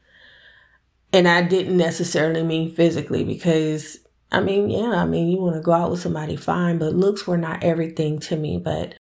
And 1.12 1.28
I 1.28 1.42
didn't 1.42 1.76
necessarily 1.76 2.42
mean 2.42 2.74
physically 2.74 3.24
because 3.24 3.98
I 4.32 4.40
mean, 4.40 4.68
yeah, 4.68 4.90
I 4.90 5.04
mean, 5.04 5.28
you 5.28 5.38
want 5.38 5.54
to 5.54 5.62
go 5.62 5.72
out 5.72 5.90
with 5.92 6.00
somebody 6.00 6.34
fine, 6.36 6.78
but 6.78 6.94
looks 6.94 7.26
were 7.26 7.38
not 7.38 7.62
everything 7.62 8.18
to 8.20 8.36
me. 8.36 8.58
But 8.58 8.96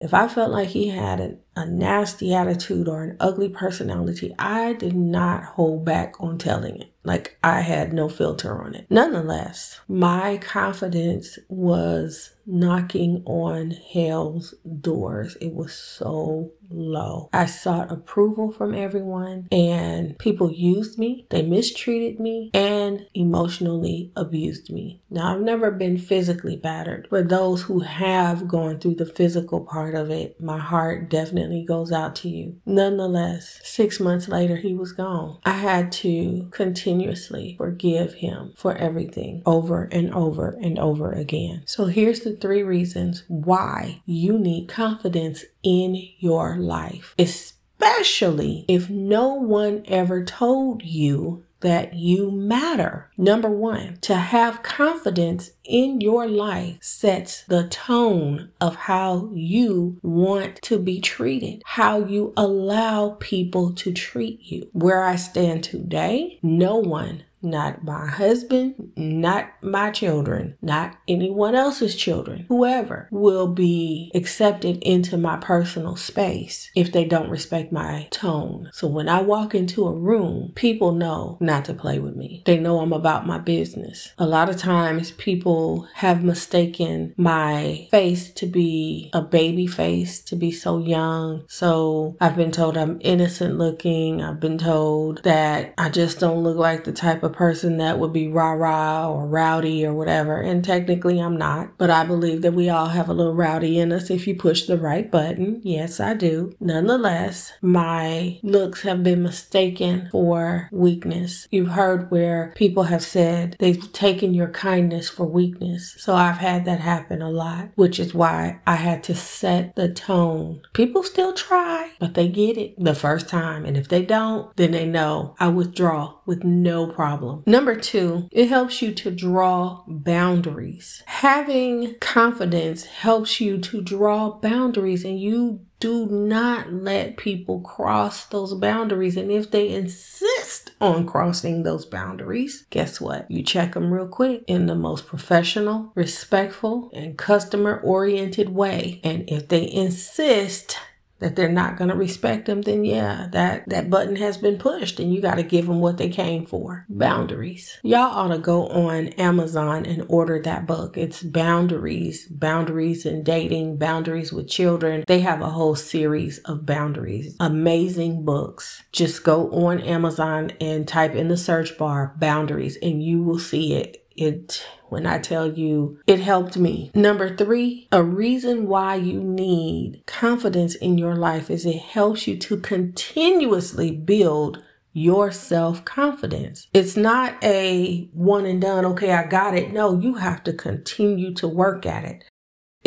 if 0.00 0.14
I 0.14 0.28
felt 0.28 0.50
like 0.50 0.68
he 0.68 0.88
had 0.88 1.20
an, 1.20 1.40
a 1.58 1.66
nasty 1.66 2.32
attitude 2.34 2.88
or 2.88 3.02
an 3.02 3.16
ugly 3.18 3.48
personality, 3.48 4.34
I 4.38 4.74
did 4.74 4.94
not 4.94 5.44
hold 5.44 5.84
back 5.84 6.14
on 6.20 6.38
telling 6.38 6.80
it. 6.80 6.92
Like 7.08 7.38
I 7.42 7.62
had 7.62 7.94
no 7.94 8.08
filter 8.10 8.60
on 8.62 8.74
it. 8.74 8.86
Nonetheless, 8.90 9.80
my 9.88 10.36
confidence 10.36 11.38
was 11.48 12.34
knocking 12.44 13.22
on 13.24 13.70
hell's 13.70 14.54
doors. 14.80 15.36
It 15.40 15.54
was 15.54 15.72
so 15.72 16.52
low. 16.70 17.30
I 17.32 17.46
sought 17.46 17.90
approval 17.90 18.52
from 18.52 18.74
everyone, 18.74 19.48
and 19.50 20.18
people 20.18 20.52
used 20.52 20.98
me, 20.98 21.26
they 21.30 21.40
mistreated 21.40 22.20
me, 22.20 22.50
and 22.52 23.06
emotionally 23.14 24.12
abused 24.14 24.70
me. 24.70 25.00
Now, 25.08 25.34
I've 25.34 25.40
never 25.40 25.70
been 25.70 25.96
physically 25.96 26.56
battered. 26.56 27.08
but 27.10 27.30
those 27.30 27.62
who 27.62 27.80
have 27.80 28.48
gone 28.48 28.78
through 28.80 28.96
the 28.96 29.06
physical 29.06 29.60
part 29.60 29.94
of 29.94 30.10
it, 30.10 30.38
my 30.40 30.58
heart 30.58 31.08
definitely 31.08 31.47
goes 31.64 31.92
out 31.92 32.14
to 32.16 32.28
you. 32.28 32.60
Nonetheless, 32.64 33.60
six 33.62 34.00
months 34.00 34.28
later, 34.28 34.56
he 34.56 34.74
was 34.74 34.92
gone. 34.92 35.38
I 35.44 35.52
had 35.52 35.92
to 35.92 36.48
continuously 36.50 37.54
forgive 37.56 38.14
him 38.14 38.54
for 38.56 38.76
everything 38.76 39.42
over 39.46 39.84
and 39.84 40.12
over 40.14 40.56
and 40.60 40.78
over 40.78 41.12
again. 41.12 41.62
So 41.66 41.86
here's 41.86 42.20
the 42.20 42.36
three 42.36 42.62
reasons 42.62 43.24
why 43.28 44.02
you 44.06 44.38
need 44.38 44.68
confidence 44.68 45.44
in 45.62 46.08
your 46.18 46.56
life, 46.56 47.14
especially 47.18 48.64
if 48.68 48.88
no 48.90 49.34
one 49.34 49.82
ever 49.86 50.24
told 50.24 50.82
you 50.82 51.44
that 51.60 51.94
you 51.94 52.30
matter. 52.30 53.10
Number 53.16 53.50
one, 53.50 53.98
to 54.02 54.14
have 54.14 54.62
confidence 54.62 55.50
in 55.64 56.00
your 56.00 56.28
life 56.28 56.78
sets 56.80 57.42
the 57.44 57.68
tone 57.68 58.50
of 58.60 58.76
how 58.76 59.30
you 59.34 59.98
want 60.02 60.60
to 60.62 60.78
be 60.78 61.00
treated, 61.00 61.62
how 61.64 62.04
you 62.04 62.32
allow 62.36 63.16
people 63.20 63.72
to 63.74 63.92
treat 63.92 64.40
you. 64.42 64.68
Where 64.72 65.02
I 65.02 65.16
stand 65.16 65.64
today, 65.64 66.38
no 66.42 66.76
one 66.76 67.24
not 67.42 67.84
my 67.84 68.06
husband, 68.06 68.92
not 68.96 69.50
my 69.62 69.90
children, 69.90 70.56
not 70.62 70.96
anyone 71.06 71.54
else's 71.54 71.94
children, 71.94 72.46
whoever 72.48 73.08
will 73.10 73.46
be 73.46 74.10
accepted 74.14 74.78
into 74.82 75.16
my 75.16 75.36
personal 75.36 75.96
space 75.96 76.70
if 76.74 76.92
they 76.92 77.04
don't 77.04 77.30
respect 77.30 77.72
my 77.72 78.08
tone. 78.10 78.70
So 78.72 78.86
when 78.86 79.08
I 79.08 79.20
walk 79.22 79.54
into 79.54 79.86
a 79.86 79.92
room, 79.92 80.52
people 80.54 80.92
know 80.92 81.38
not 81.40 81.64
to 81.66 81.74
play 81.74 81.98
with 81.98 82.16
me. 82.16 82.42
They 82.46 82.58
know 82.58 82.80
I'm 82.80 82.92
about 82.92 83.26
my 83.26 83.38
business. 83.38 84.12
A 84.18 84.26
lot 84.26 84.48
of 84.48 84.56
times 84.56 85.12
people 85.12 85.88
have 85.94 86.24
mistaken 86.24 87.14
my 87.16 87.88
face 87.90 88.32
to 88.34 88.46
be 88.46 89.10
a 89.12 89.22
baby 89.22 89.66
face, 89.66 90.20
to 90.22 90.36
be 90.36 90.50
so 90.50 90.78
young. 90.78 91.44
So 91.48 92.16
I've 92.20 92.36
been 92.36 92.52
told 92.52 92.76
I'm 92.76 92.98
innocent 93.00 93.58
looking. 93.58 94.22
I've 94.22 94.40
been 94.40 94.58
told 94.58 95.22
that 95.24 95.74
I 95.78 95.88
just 95.88 96.18
don't 96.18 96.42
look 96.42 96.56
like 96.56 96.84
the 96.84 96.92
type 96.92 97.22
of 97.22 97.27
a 97.28 97.34
person 97.34 97.78
that 97.78 97.98
would 97.98 98.12
be 98.12 98.28
rah 98.28 98.52
rah 98.52 99.08
or 99.08 99.26
rowdy 99.26 99.84
or 99.84 99.94
whatever. 99.94 100.40
And 100.40 100.64
technically, 100.64 101.20
I'm 101.20 101.36
not. 101.36 101.76
But 101.78 101.90
I 101.90 102.04
believe 102.04 102.42
that 102.42 102.54
we 102.54 102.68
all 102.68 102.88
have 102.88 103.08
a 103.08 103.14
little 103.14 103.34
rowdy 103.34 103.78
in 103.78 103.92
us 103.92 104.10
if 104.10 104.26
you 104.26 104.34
push 104.34 104.66
the 104.66 104.78
right 104.78 105.10
button. 105.10 105.60
Yes, 105.62 106.00
I 106.00 106.14
do. 106.14 106.54
Nonetheless, 106.60 107.52
my 107.60 108.38
looks 108.42 108.82
have 108.82 109.02
been 109.02 109.22
mistaken 109.22 110.08
for 110.10 110.68
weakness. 110.72 111.46
You've 111.50 111.68
heard 111.68 112.10
where 112.10 112.52
people 112.56 112.84
have 112.84 113.02
said 113.02 113.56
they've 113.58 113.92
taken 113.92 114.34
your 114.34 114.48
kindness 114.48 115.08
for 115.08 115.26
weakness. 115.26 115.94
So 115.98 116.14
I've 116.14 116.38
had 116.38 116.64
that 116.64 116.80
happen 116.80 117.22
a 117.22 117.30
lot, 117.30 117.68
which 117.74 118.00
is 118.00 118.14
why 118.14 118.60
I 118.66 118.76
had 118.76 119.02
to 119.04 119.14
set 119.14 119.76
the 119.76 119.88
tone. 119.88 120.62
People 120.72 121.02
still 121.02 121.32
try, 121.32 121.90
but 121.98 122.14
they 122.14 122.28
get 122.28 122.56
it 122.56 122.74
the 122.82 122.94
first 122.94 123.28
time. 123.28 123.64
And 123.64 123.76
if 123.76 123.88
they 123.88 124.02
don't, 124.02 124.54
then 124.56 124.70
they 124.72 124.86
know 124.86 125.34
I 125.38 125.48
withdraw 125.48 126.14
with 126.26 126.44
no 126.44 126.86
problem. 126.86 127.17
Number 127.46 127.76
two, 127.76 128.28
it 128.32 128.48
helps 128.48 128.82
you 128.82 128.92
to 128.94 129.10
draw 129.10 129.82
boundaries. 129.86 131.02
Having 131.06 131.96
confidence 132.00 132.84
helps 132.84 133.40
you 133.40 133.58
to 133.58 133.80
draw 133.82 134.30
boundaries 134.30 135.04
and 135.04 135.20
you 135.20 135.60
do 135.80 136.06
not 136.06 136.72
let 136.72 137.16
people 137.16 137.60
cross 137.60 138.26
those 138.26 138.54
boundaries. 138.54 139.16
And 139.16 139.30
if 139.30 139.50
they 139.50 139.68
insist 139.68 140.72
on 140.80 141.06
crossing 141.06 141.62
those 141.62 141.86
boundaries, 141.86 142.66
guess 142.70 143.00
what? 143.00 143.30
You 143.30 143.42
check 143.42 143.74
them 143.74 143.92
real 143.92 144.08
quick 144.08 144.42
in 144.46 144.66
the 144.66 144.74
most 144.74 145.06
professional, 145.06 145.92
respectful, 145.94 146.90
and 146.92 147.16
customer 147.16 147.80
oriented 147.80 148.48
way. 148.48 149.00
And 149.04 149.28
if 149.30 149.48
they 149.48 149.70
insist, 149.70 150.78
that 151.20 151.36
they're 151.36 151.48
not 151.48 151.76
going 151.76 151.90
to 151.90 151.96
respect 151.96 152.46
them, 152.46 152.62
then 152.62 152.84
yeah, 152.84 153.28
that, 153.32 153.68
that 153.68 153.90
button 153.90 154.16
has 154.16 154.36
been 154.36 154.58
pushed 154.58 155.00
and 155.00 155.12
you 155.12 155.20
got 155.20 155.34
to 155.34 155.42
give 155.42 155.66
them 155.66 155.80
what 155.80 155.98
they 155.98 156.08
came 156.08 156.46
for. 156.46 156.86
Boundaries. 156.88 157.78
Y'all 157.82 158.02
ought 158.02 158.28
to 158.28 158.38
go 158.38 158.68
on 158.68 159.08
Amazon 159.08 159.84
and 159.84 160.04
order 160.08 160.40
that 160.42 160.66
book. 160.66 160.96
It's 160.96 161.22
Boundaries, 161.22 162.26
Boundaries 162.28 163.04
in 163.04 163.22
Dating, 163.22 163.76
Boundaries 163.76 164.32
with 164.32 164.48
Children. 164.48 165.04
They 165.06 165.20
have 165.20 165.40
a 165.40 165.50
whole 165.50 165.74
series 165.74 166.38
of 166.40 166.66
boundaries. 166.66 167.36
Amazing 167.40 168.24
books. 168.24 168.82
Just 168.92 169.24
go 169.24 169.50
on 169.50 169.80
Amazon 169.80 170.52
and 170.60 170.86
type 170.86 171.14
in 171.14 171.28
the 171.28 171.36
search 171.36 171.76
bar 171.78 172.14
boundaries 172.18 172.76
and 172.82 173.02
you 173.02 173.22
will 173.22 173.38
see 173.38 173.74
it. 173.74 174.04
It 174.18 174.66
when 174.88 175.06
I 175.06 175.18
tell 175.18 175.52
you 175.52 176.00
it 176.06 176.20
helped 176.20 176.56
me. 176.56 176.90
Number 176.94 177.34
three, 177.34 177.88
a 177.92 178.02
reason 178.02 178.66
why 178.66 178.96
you 178.96 179.22
need 179.22 180.02
confidence 180.06 180.74
in 180.74 180.98
your 180.98 181.14
life 181.16 181.50
is 181.50 181.64
it 181.64 181.78
helps 181.78 182.26
you 182.26 182.36
to 182.38 182.56
continuously 182.58 183.90
build 183.90 184.62
your 184.92 185.30
self 185.30 185.84
confidence. 185.84 186.66
It's 186.74 186.96
not 186.96 187.42
a 187.42 188.08
one 188.12 188.46
and 188.46 188.60
done, 188.60 188.84
okay, 188.86 189.12
I 189.12 189.26
got 189.26 189.54
it. 189.54 189.72
No, 189.72 189.98
you 189.98 190.14
have 190.14 190.42
to 190.44 190.52
continue 190.52 191.32
to 191.34 191.46
work 191.46 191.86
at 191.86 192.04
it. 192.04 192.24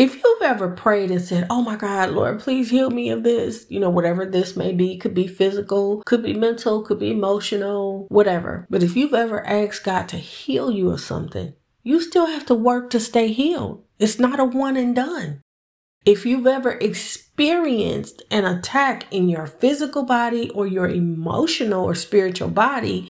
If 0.02 0.16
you've 0.16 0.42
ever 0.42 0.70
prayed 0.70 1.12
and 1.12 1.22
said, 1.22 1.46
Oh 1.52 1.62
my 1.62 1.76
God, 1.76 2.10
Lord, 2.10 2.40
please 2.40 2.72
heal 2.72 2.90
me 2.90 3.12
of 3.12 3.22
this, 3.22 3.68
you 3.70 3.80
know, 3.80 3.92
whatever 3.92 4.26
this 4.26 4.58
may 4.58 4.74
be, 4.74 4.98
could 4.98 5.14
be 5.14 5.28
physical, 5.28 6.02
could 6.08 6.24
be 6.24 6.34
mental, 6.34 6.82
could 6.82 6.98
be 6.98 7.12
emotional, 7.12 8.08
whatever. 8.10 8.66
But 8.68 8.82
if 8.82 8.96
you've 8.96 9.14
ever 9.14 9.46
asked 9.46 9.84
God 9.84 10.10
to 10.10 10.18
heal 10.18 10.72
you 10.72 10.90
of 10.90 11.02
something, 11.02 11.54
you 11.84 12.02
still 12.02 12.26
have 12.26 12.48
to 12.48 12.56
work 12.56 12.90
to 12.90 13.00
stay 13.00 13.32
healed. 13.32 13.84
It's 14.00 14.18
not 14.18 14.40
a 14.40 14.44
one 14.44 14.76
and 14.76 14.96
done. 14.96 15.42
If 16.04 16.26
you've 16.26 16.48
ever 16.48 16.72
experienced 16.72 18.24
an 18.32 18.44
attack 18.44 19.06
in 19.12 19.30
your 19.30 19.46
physical 19.46 20.02
body 20.02 20.50
or 20.50 20.66
your 20.66 20.90
emotional 20.90 21.86
or 21.86 21.94
spiritual 21.94 22.50
body, 22.50 23.08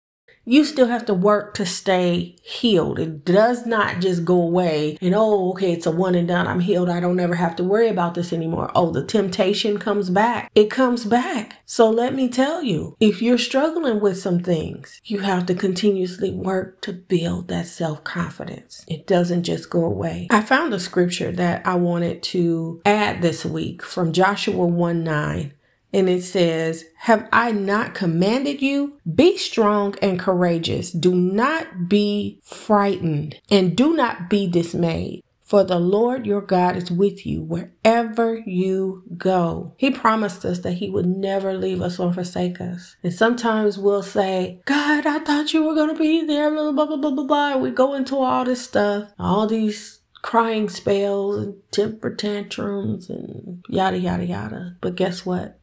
you 0.48 0.64
still 0.64 0.86
have 0.86 1.04
to 1.04 1.12
work 1.12 1.52
to 1.52 1.66
stay 1.66 2.34
healed. 2.42 2.98
It 2.98 3.22
does 3.22 3.66
not 3.66 4.00
just 4.00 4.24
go 4.24 4.40
away 4.40 4.96
and, 5.02 5.14
oh, 5.14 5.50
okay, 5.50 5.72
it's 5.72 5.84
a 5.84 5.90
one 5.90 6.14
and 6.14 6.26
done. 6.26 6.46
I'm 6.46 6.60
healed. 6.60 6.88
I 6.88 7.00
don't 7.00 7.20
ever 7.20 7.34
have 7.34 7.54
to 7.56 7.64
worry 7.64 7.88
about 7.88 8.14
this 8.14 8.32
anymore. 8.32 8.70
Oh, 8.74 8.90
the 8.90 9.04
temptation 9.04 9.78
comes 9.78 10.08
back. 10.08 10.50
It 10.54 10.70
comes 10.70 11.04
back. 11.04 11.58
So 11.66 11.90
let 11.90 12.14
me 12.14 12.30
tell 12.30 12.62
you, 12.62 12.96
if 12.98 13.20
you're 13.20 13.36
struggling 13.36 14.00
with 14.00 14.18
some 14.18 14.40
things, 14.40 15.02
you 15.04 15.18
have 15.18 15.44
to 15.46 15.54
continuously 15.54 16.30
work 16.30 16.80
to 16.80 16.94
build 16.94 17.48
that 17.48 17.66
self 17.66 18.02
confidence. 18.02 18.86
It 18.88 19.06
doesn't 19.06 19.42
just 19.42 19.68
go 19.68 19.84
away. 19.84 20.28
I 20.30 20.40
found 20.40 20.72
a 20.72 20.80
scripture 20.80 21.30
that 21.32 21.66
I 21.66 21.74
wanted 21.74 22.22
to 22.22 22.80
add 22.86 23.20
this 23.20 23.44
week 23.44 23.82
from 23.82 24.14
Joshua 24.14 24.66
1 24.66 25.04
9 25.04 25.52
and 25.92 26.08
it 26.08 26.22
says, 26.22 26.84
Have 27.00 27.28
I 27.32 27.52
not 27.52 27.94
commanded 27.94 28.60
you? 28.60 28.98
Be 29.12 29.36
strong 29.36 29.94
and 30.02 30.18
courageous. 30.18 30.90
Do 30.90 31.14
not 31.14 31.88
be 31.88 32.40
frightened 32.42 33.36
and 33.50 33.76
do 33.76 33.94
not 33.94 34.28
be 34.28 34.46
dismayed. 34.46 35.22
For 35.48 35.64
the 35.64 35.78
Lord 35.78 36.26
your 36.26 36.42
God 36.42 36.76
is 36.76 36.90
with 36.90 37.24
you 37.24 37.40
wherever 37.40 38.36
you 38.36 39.02
go. 39.16 39.72
He 39.78 39.90
promised 39.90 40.44
us 40.44 40.58
that 40.58 40.74
He 40.74 40.90
would 40.90 41.06
never 41.06 41.54
leave 41.54 41.80
us 41.80 41.98
or 41.98 42.12
forsake 42.12 42.60
us. 42.60 42.96
And 43.02 43.14
sometimes 43.14 43.78
we'll 43.78 44.02
say, 44.02 44.60
God, 44.66 45.06
I 45.06 45.20
thought 45.20 45.54
you 45.54 45.64
were 45.64 45.74
going 45.74 45.94
to 45.94 45.98
be 45.98 46.22
there, 46.22 46.50
blah, 46.50 46.70
blah, 46.72 46.84
blah, 46.84 46.96
blah, 46.98 47.10
blah, 47.12 47.24
blah. 47.24 47.56
We 47.56 47.70
go 47.70 47.94
into 47.94 48.18
all 48.18 48.44
this 48.44 48.62
stuff, 48.62 49.08
all 49.18 49.46
these 49.46 50.00
crying 50.20 50.68
spells 50.68 51.36
and 51.36 51.54
temper 51.70 52.14
tantrums 52.14 53.08
and 53.08 53.64
yada, 53.70 53.98
yada, 53.98 54.26
yada. 54.26 54.76
But 54.82 54.96
guess 54.96 55.24
what? 55.24 55.57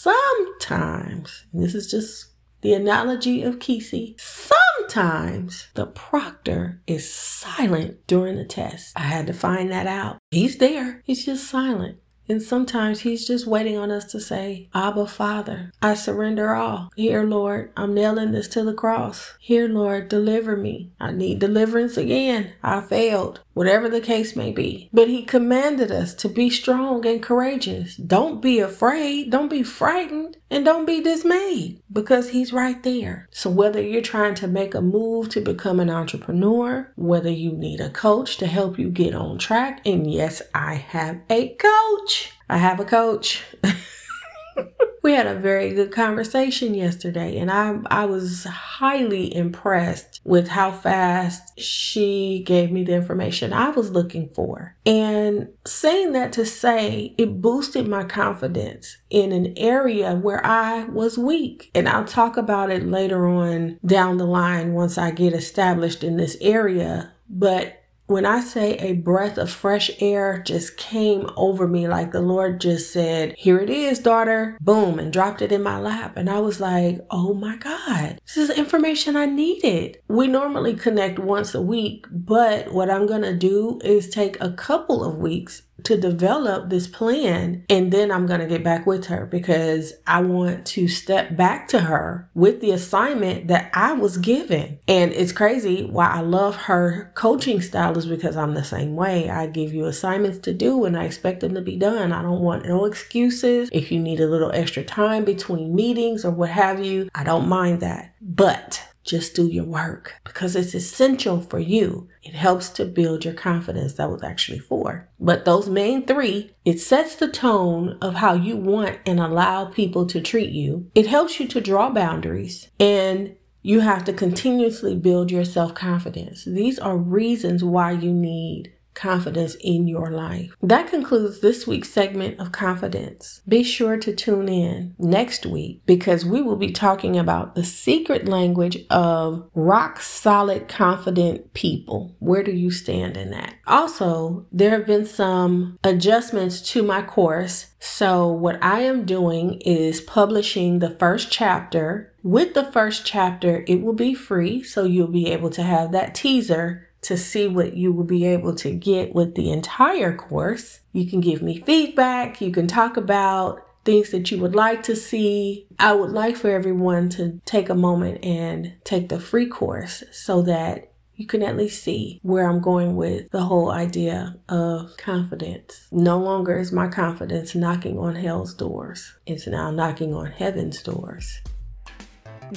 Sometimes, 0.00 1.46
and 1.52 1.60
this 1.60 1.74
is 1.74 1.90
just 1.90 2.26
the 2.60 2.72
analogy 2.72 3.42
of 3.42 3.58
Keci, 3.58 4.14
sometimes 4.16 5.66
the 5.74 5.86
proctor 5.86 6.80
is 6.86 7.12
silent 7.12 8.06
during 8.06 8.36
the 8.36 8.44
test. 8.44 8.92
I 8.94 9.00
had 9.00 9.26
to 9.26 9.32
find 9.32 9.72
that 9.72 9.88
out. 9.88 10.18
He's 10.30 10.58
there, 10.58 11.02
he's 11.04 11.24
just 11.24 11.50
silent. 11.50 11.98
And 12.28 12.42
sometimes 12.42 13.00
he's 13.00 13.26
just 13.26 13.46
waiting 13.46 13.78
on 13.78 13.90
us 13.90 14.04
to 14.12 14.20
say, 14.20 14.68
Abba, 14.74 15.06
Father, 15.06 15.72
I 15.80 15.94
surrender 15.94 16.54
all. 16.54 16.90
Here, 16.94 17.22
Lord, 17.22 17.72
I'm 17.74 17.94
nailing 17.94 18.32
this 18.32 18.48
to 18.48 18.62
the 18.62 18.74
cross. 18.74 19.34
Here, 19.40 19.66
Lord, 19.66 20.08
deliver 20.08 20.54
me. 20.54 20.92
I 21.00 21.10
need 21.10 21.38
deliverance 21.38 21.96
again. 21.96 22.52
I 22.62 22.82
failed, 22.82 23.40
whatever 23.58 23.88
the 23.88 24.00
case 24.00 24.36
may 24.36 24.52
be. 24.52 24.88
But 24.92 25.08
he 25.08 25.24
commanded 25.24 25.90
us 25.90 26.14
to 26.14 26.28
be 26.28 26.48
strong 26.48 27.04
and 27.04 27.20
courageous. 27.20 27.96
Don't 27.96 28.40
be 28.40 28.60
afraid. 28.60 29.30
Don't 29.30 29.50
be 29.50 29.64
frightened 29.64 30.36
and 30.48 30.64
don't 30.64 30.86
be 30.86 31.02
dismayed 31.02 31.82
because 31.92 32.30
he's 32.30 32.52
right 32.52 32.80
there. 32.82 33.28
So 33.32 33.50
whether 33.50 33.82
you're 33.82 34.00
trying 34.00 34.36
to 34.36 34.46
make 34.46 34.74
a 34.74 34.80
move 34.80 35.28
to 35.30 35.40
become 35.40 35.80
an 35.80 35.90
entrepreneur, 35.90 36.92
whether 36.94 37.30
you 37.30 37.52
need 37.52 37.80
a 37.80 37.90
coach 37.90 38.36
to 38.36 38.46
help 38.46 38.78
you 38.78 38.90
get 38.90 39.14
on 39.14 39.38
track, 39.38 39.82
and 39.84 40.08
yes, 40.08 40.40
I 40.54 40.74
have 40.74 41.20
a 41.28 41.56
coach 41.56 42.32
I 42.50 42.56
have 42.56 42.80
a 42.80 42.84
coach. 42.84 43.44
we 45.02 45.12
had 45.12 45.26
a 45.26 45.34
very 45.34 45.74
good 45.74 45.92
conversation 45.92 46.74
yesterday 46.74 47.38
and 47.38 47.50
I 47.50 47.78
I 47.86 48.04
was 48.04 48.44
highly 48.44 49.34
impressed 49.34 50.20
with 50.24 50.48
how 50.48 50.70
fast 50.70 51.58
she 51.58 52.42
gave 52.46 52.70
me 52.70 52.84
the 52.84 52.94
information 52.94 53.52
I 53.52 53.70
was 53.70 53.90
looking 53.90 54.30
for. 54.34 54.76
And 54.84 55.48
saying 55.66 56.12
that 56.12 56.32
to 56.34 56.46
say 56.46 57.14
it 57.18 57.40
boosted 57.40 57.88
my 57.88 58.04
confidence 58.04 58.98
in 59.10 59.32
an 59.32 59.54
area 59.56 60.14
where 60.14 60.44
I 60.44 60.84
was 60.84 61.18
weak. 61.18 61.70
And 61.74 61.88
I'll 61.88 62.04
talk 62.04 62.36
about 62.36 62.70
it 62.70 62.84
later 62.84 63.26
on 63.26 63.78
down 63.84 64.18
the 64.18 64.26
line 64.26 64.74
once 64.74 64.98
I 64.98 65.10
get 65.10 65.32
established 65.32 66.04
in 66.04 66.16
this 66.16 66.36
area. 66.40 67.12
But 67.28 67.82
when 68.08 68.24
I 68.24 68.40
say 68.40 68.72
a 68.78 68.94
breath 68.94 69.36
of 69.36 69.50
fresh 69.50 69.90
air 70.00 70.42
just 70.42 70.78
came 70.78 71.28
over 71.36 71.68
me, 71.68 71.86
like 71.86 72.10
the 72.10 72.22
Lord 72.22 72.58
just 72.58 72.90
said, 72.90 73.34
Here 73.36 73.58
it 73.58 73.68
is, 73.68 73.98
daughter, 73.98 74.56
boom, 74.62 74.98
and 74.98 75.12
dropped 75.12 75.42
it 75.42 75.52
in 75.52 75.62
my 75.62 75.78
lap. 75.78 76.16
And 76.16 76.30
I 76.30 76.40
was 76.40 76.58
like, 76.58 77.00
Oh 77.10 77.34
my 77.34 77.56
God, 77.56 78.18
this 78.24 78.38
is 78.38 78.50
information 78.50 79.14
I 79.14 79.26
needed. 79.26 79.98
We 80.08 80.26
normally 80.26 80.74
connect 80.74 81.18
once 81.18 81.54
a 81.54 81.60
week, 81.60 82.06
but 82.10 82.72
what 82.72 82.90
I'm 82.90 83.06
to 83.08 83.36
do 83.36 83.78
is 83.84 84.08
take 84.08 84.40
a 84.40 84.52
couple 84.52 85.04
of 85.04 85.16
weeks 85.16 85.62
to 85.84 85.96
develop 85.96 86.70
this 86.70 86.86
plan 86.86 87.64
and 87.68 87.92
then 87.92 88.10
I'm 88.10 88.26
going 88.26 88.40
to 88.40 88.46
get 88.46 88.64
back 88.64 88.86
with 88.86 89.06
her 89.06 89.26
because 89.26 89.92
I 90.06 90.20
want 90.20 90.66
to 90.66 90.88
step 90.88 91.36
back 91.36 91.68
to 91.68 91.80
her 91.80 92.28
with 92.34 92.60
the 92.60 92.70
assignment 92.72 93.48
that 93.48 93.70
I 93.74 93.92
was 93.92 94.16
given. 94.16 94.78
And 94.88 95.12
it's 95.12 95.32
crazy 95.32 95.84
why 95.84 96.08
I 96.08 96.20
love 96.20 96.56
her 96.56 97.12
coaching 97.14 97.60
style 97.60 97.96
is 97.96 98.06
because 98.06 98.36
I'm 98.36 98.54
the 98.54 98.64
same 98.64 98.96
way. 98.96 99.30
I 99.30 99.46
give 99.46 99.72
you 99.72 99.86
assignments 99.86 100.38
to 100.40 100.52
do 100.52 100.84
and 100.84 100.96
I 100.96 101.04
expect 101.04 101.40
them 101.40 101.54
to 101.54 101.60
be 101.60 101.76
done. 101.76 102.12
I 102.12 102.22
don't 102.22 102.40
want 102.40 102.66
no 102.66 102.84
excuses. 102.84 103.68
If 103.72 103.92
you 103.92 104.00
need 104.00 104.20
a 104.20 104.26
little 104.26 104.52
extra 104.52 104.84
time 104.84 105.24
between 105.24 105.74
meetings 105.74 106.24
or 106.24 106.30
what 106.30 106.50
have 106.50 106.84
you, 106.84 107.08
I 107.14 107.24
don't 107.24 107.48
mind 107.48 107.80
that. 107.80 108.14
But 108.20 108.87
just 109.08 109.34
do 109.34 109.48
your 109.48 109.64
work 109.64 110.14
because 110.24 110.54
it's 110.54 110.74
essential 110.74 111.40
for 111.40 111.58
you. 111.58 112.08
It 112.22 112.34
helps 112.34 112.68
to 112.70 112.84
build 112.84 113.24
your 113.24 113.34
confidence. 113.34 113.94
That 113.94 114.10
was 114.10 114.22
actually 114.22 114.58
four. 114.58 115.08
But 115.18 115.44
those 115.44 115.68
main 115.68 116.06
three, 116.06 116.52
it 116.64 116.78
sets 116.78 117.16
the 117.16 117.28
tone 117.28 117.96
of 118.02 118.14
how 118.16 118.34
you 118.34 118.56
want 118.56 118.98
and 119.06 119.18
allow 119.18 119.64
people 119.64 120.06
to 120.06 120.20
treat 120.20 120.50
you. 120.50 120.90
It 120.94 121.06
helps 121.06 121.40
you 121.40 121.48
to 121.48 121.60
draw 121.60 121.90
boundaries 121.90 122.68
and 122.78 123.34
you 123.62 123.80
have 123.80 124.04
to 124.04 124.12
continuously 124.12 124.94
build 124.94 125.30
your 125.30 125.44
self 125.44 125.74
confidence. 125.74 126.44
These 126.44 126.78
are 126.78 126.96
reasons 126.96 127.64
why 127.64 127.92
you 127.92 128.12
need 128.12 128.72
confidence 128.98 129.56
in 129.60 129.86
your 129.86 130.10
life. 130.10 130.52
That 130.60 130.88
concludes 130.88 131.40
this 131.40 131.66
week's 131.66 131.90
segment 131.90 132.40
of 132.40 132.52
confidence. 132.52 133.40
Be 133.46 133.62
sure 133.62 133.96
to 133.96 134.14
tune 134.14 134.48
in 134.48 134.94
next 134.98 135.46
week 135.46 135.82
because 135.86 136.24
we 136.24 136.42
will 136.42 136.56
be 136.56 136.72
talking 136.72 137.16
about 137.16 137.54
the 137.54 137.64
secret 137.64 138.28
language 138.28 138.84
of 138.90 139.48
rock 139.54 140.00
solid, 140.00 140.68
confident 140.68 141.54
people. 141.54 142.16
Where 142.18 142.42
do 142.42 142.52
you 142.52 142.70
stand 142.70 143.16
in 143.16 143.30
that? 143.30 143.54
Also, 143.66 144.46
there 144.50 144.70
have 144.70 144.86
been 144.86 145.06
some 145.06 145.78
adjustments 145.84 146.60
to 146.72 146.82
my 146.82 147.02
course. 147.02 147.66
So, 147.80 148.26
what 148.26 148.62
I 148.62 148.80
am 148.80 149.04
doing 149.04 149.60
is 149.60 150.00
publishing 150.00 150.80
the 150.80 150.90
first 150.90 151.30
chapter. 151.30 152.12
With 152.24 152.54
the 152.54 152.64
first 152.64 153.06
chapter, 153.06 153.64
it 153.68 153.80
will 153.80 153.92
be 153.92 154.14
free, 154.14 154.62
so 154.64 154.84
you'll 154.84 155.06
be 155.06 155.30
able 155.30 155.50
to 155.50 155.62
have 155.62 155.92
that 155.92 156.16
teaser 156.16 156.87
to 157.02 157.16
see 157.16 157.46
what 157.46 157.76
you 157.76 157.92
will 157.92 158.04
be 158.04 158.24
able 158.26 158.54
to 158.56 158.72
get 158.72 159.14
with 159.14 159.34
the 159.34 159.50
entire 159.50 160.16
course. 160.16 160.80
You 160.92 161.08
can 161.08 161.20
give 161.20 161.42
me 161.42 161.60
feedback. 161.60 162.40
You 162.40 162.50
can 162.50 162.66
talk 162.66 162.96
about 162.96 163.64
things 163.84 164.10
that 164.10 164.30
you 164.30 164.38
would 164.38 164.54
like 164.54 164.82
to 164.84 164.96
see. 164.96 165.66
I 165.78 165.92
would 165.92 166.10
like 166.10 166.36
for 166.36 166.50
everyone 166.50 167.08
to 167.10 167.40
take 167.44 167.68
a 167.68 167.74
moment 167.74 168.24
and 168.24 168.74
take 168.84 169.08
the 169.08 169.20
free 169.20 169.46
course 169.46 170.04
so 170.10 170.42
that 170.42 170.92
you 171.18 171.26
can 171.26 171.42
at 171.42 171.56
least 171.56 171.82
see 171.82 172.20
where 172.22 172.48
I'm 172.48 172.60
going 172.60 172.94
with 172.94 173.30
the 173.32 173.42
whole 173.42 173.72
idea 173.72 174.36
of 174.48 174.96
confidence. 174.98 175.88
No 175.90 176.16
longer 176.16 176.58
is 176.58 176.70
my 176.70 176.86
confidence 176.86 177.56
knocking 177.56 177.98
on 177.98 178.14
hell's 178.14 178.54
doors, 178.54 179.14
it's 179.26 179.46
now 179.48 179.72
knocking 179.72 180.14
on 180.14 180.26
heaven's 180.26 180.80
doors. 180.80 181.40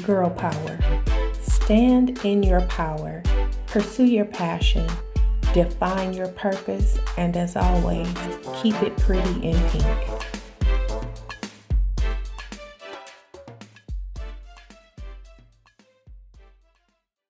Girl 0.04 0.30
power. 0.30 0.78
Stand 1.42 2.24
in 2.24 2.44
your 2.44 2.62
power, 2.62 3.24
pursue 3.72 4.06
your 4.06 4.26
passion, 4.26 4.86
define 5.54 6.12
your 6.12 6.28
purpose, 6.28 7.00
and 7.18 7.38
as 7.38 7.56
always, 7.56 8.06
keep 8.62 8.76
it 8.84 8.96
pretty 8.98 9.48
in 9.48 9.58
pink. 9.70 10.41